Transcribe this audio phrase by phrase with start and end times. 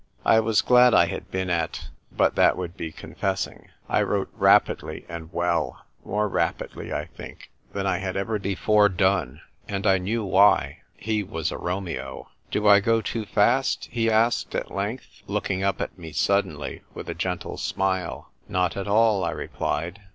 [0.25, 3.67] I was glad I had been at But that would be confessing.
[3.87, 9.41] I wrote rapidly and well— more rapidly, I think, than I had ever before done;
[9.69, 14.55] and I knew why: he was a Romeo." Do I go too fast?" he asked
[14.55, 19.29] at last, looking up at me suddenly with a gentle smile." Not at all," I
[19.29, 20.01] replied.